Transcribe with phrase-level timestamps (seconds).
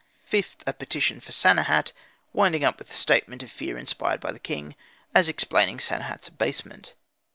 [0.25, 1.91] Fifth, a petition for Sanehat,
[2.33, 4.73] winding up with the statement of fear inspired by the king,
[5.13, 6.95] as explaining Sanehat's abasement.